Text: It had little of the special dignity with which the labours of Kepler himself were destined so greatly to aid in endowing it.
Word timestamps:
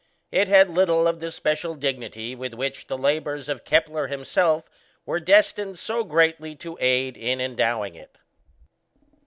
It 0.31 0.47
had 0.47 0.67
little 0.71 1.07
of 1.07 1.19
the 1.19 1.31
special 1.31 1.75
dignity 1.75 2.33
with 2.33 2.55
which 2.55 2.87
the 2.87 2.97
labours 2.97 3.47
of 3.47 3.63
Kepler 3.63 4.07
himself 4.07 4.67
were 5.05 5.19
destined 5.19 5.77
so 5.77 6.03
greatly 6.03 6.55
to 6.55 6.75
aid 6.81 7.15
in 7.17 7.39
endowing 7.39 7.93
it. 7.93 8.17